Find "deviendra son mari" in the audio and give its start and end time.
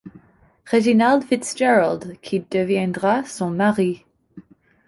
2.49-4.03